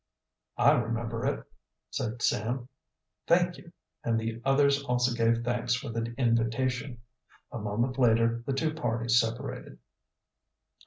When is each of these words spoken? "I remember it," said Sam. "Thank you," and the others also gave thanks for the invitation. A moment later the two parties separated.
"I 0.57 0.71
remember 0.71 1.27
it," 1.27 1.45
said 1.91 2.23
Sam. 2.23 2.69
"Thank 3.27 3.57
you," 3.57 3.71
and 4.03 4.19
the 4.19 4.41
others 4.43 4.81
also 4.83 5.13
gave 5.13 5.43
thanks 5.43 5.75
for 5.75 5.89
the 5.89 6.11
invitation. 6.17 7.03
A 7.51 7.59
moment 7.59 7.99
later 7.99 8.41
the 8.47 8.53
two 8.53 8.73
parties 8.73 9.19
separated. 9.19 9.77